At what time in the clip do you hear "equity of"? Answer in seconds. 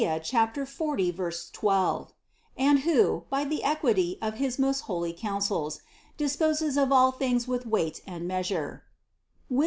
3.63-4.33